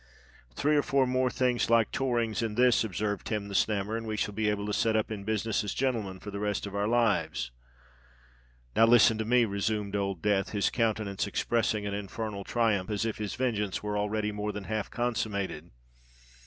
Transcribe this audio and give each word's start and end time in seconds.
"Three 0.55 0.75
or 0.75 0.81
four 0.81 1.05
more 1.05 1.29
things 1.29 1.69
like 1.69 1.91
Torrings's 1.91 2.41
and 2.41 2.57
this," 2.57 2.83
observed 2.83 3.27
Tim 3.27 3.49
the 3.49 3.53
Snammer, 3.53 3.95
"and 3.95 4.07
we 4.07 4.17
shall 4.17 4.33
be 4.33 4.49
able 4.49 4.65
to 4.65 4.73
set 4.73 4.95
up 4.95 5.11
in 5.11 5.23
business 5.25 5.63
as 5.63 5.75
genelmen 5.75 6.19
for 6.19 6.31
the 6.31 6.39
rest 6.39 6.65
of 6.65 6.73
our 6.73 6.87
lives." 6.87 7.51
"Now 8.75 8.87
listen 8.87 9.19
to 9.19 9.25
me," 9.25 9.45
resumed 9.45 9.95
Old 9.95 10.23
Death, 10.23 10.53
his 10.53 10.71
countenance 10.71 11.27
expressing 11.27 11.85
an 11.85 11.93
infernal 11.93 12.43
triumph, 12.43 12.89
as 12.89 13.05
if 13.05 13.19
his 13.19 13.35
vengeance 13.35 13.83
were 13.83 13.95
already 13.95 14.31
more 14.31 14.51
than 14.51 14.63
half 14.63 14.89
consummated. 14.89 15.69